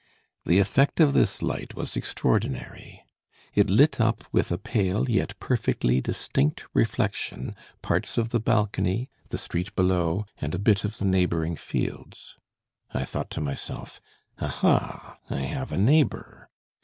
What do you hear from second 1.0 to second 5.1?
this light was extraordinary. It lit up with a pale,